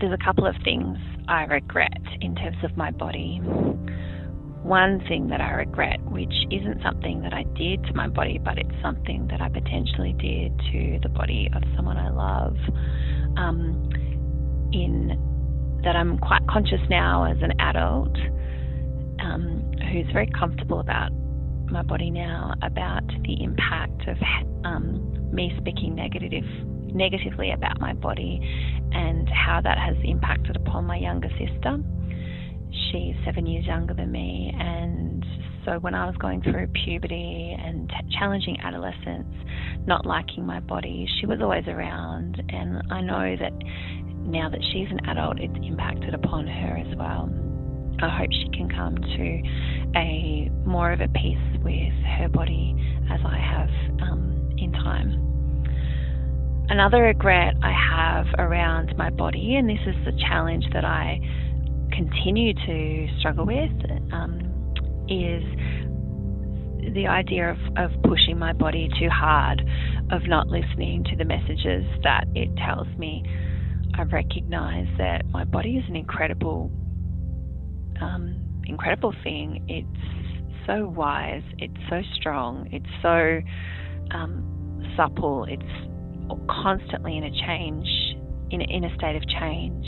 [0.00, 3.40] there's a couple of things I regret in terms of my body.
[4.62, 8.58] One thing that I regret, which isn't something that I did to my body, but
[8.58, 12.56] it's something that I potentially did to the body of someone I love,
[13.36, 13.90] um,
[14.72, 18.16] in that I'm quite conscious now as an adult
[19.20, 21.10] um, who's very comfortable about
[21.70, 24.16] my body now about the impact of
[26.14, 26.44] negative
[26.94, 28.38] negatively about my body
[28.92, 31.78] and how that has impacted upon my younger sister.
[32.90, 35.24] She's seven years younger than me, and
[35.64, 39.34] so when I was going through puberty and t- challenging adolescence,
[39.86, 43.52] not liking my body, she was always around, and I know that
[44.26, 47.28] now that she's an adult, it's impacted upon her as well.
[48.02, 52.74] I hope she can come to a more of a peace with her body
[53.10, 53.70] as I have
[54.02, 54.33] um.
[56.74, 61.20] Another regret I have around my body, and this is the challenge that I
[61.92, 63.70] continue to struggle with,
[64.12, 64.40] um,
[65.08, 65.44] is
[66.94, 69.62] the idea of, of pushing my body too hard,
[70.10, 73.22] of not listening to the messages that it tells me.
[73.96, 76.72] I recognize that my body is an incredible,
[78.02, 78.34] um,
[78.66, 79.64] incredible thing.
[79.68, 81.44] It's so wise.
[81.58, 82.68] It's so strong.
[82.72, 83.38] It's so
[84.10, 85.46] um, supple.
[85.48, 85.93] It's
[86.48, 87.88] constantly in a change,
[88.50, 89.86] in, in a state of change.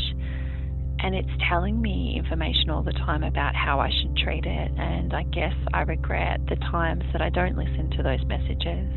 [0.99, 4.73] And it's telling me information all the time about how I should treat it.
[4.77, 8.89] And I guess I regret the times that I don't listen to those messages.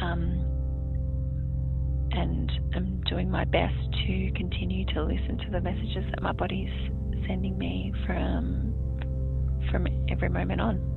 [0.00, 0.46] Um,
[2.12, 3.74] and I'm doing my best
[4.06, 6.70] to continue to listen to the messages that my body's
[7.26, 8.74] sending me from
[9.70, 10.95] from every moment on.